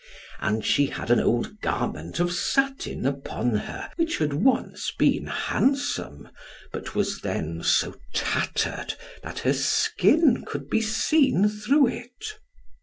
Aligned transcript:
And 0.39 0.65
she 0.65 0.87
had 0.87 1.11
an 1.11 1.19
old 1.19 1.61
garment 1.61 2.19
of 2.19 2.33
satin 2.33 3.05
upon 3.05 3.53
her, 3.55 3.91
which 3.97 4.17
had 4.17 4.33
once 4.33 4.89
been 4.89 5.27
handsome, 5.27 6.29
but 6.73 6.95
was 6.95 7.21
then 7.21 7.61
so 7.61 7.93
tattered, 8.11 8.95
that 9.21 9.37
her 9.45 9.53
skin 9.53 10.43
could 10.43 10.71
be 10.71 10.81
seen 10.81 11.47
through 11.47 11.85
it. 11.89 12.33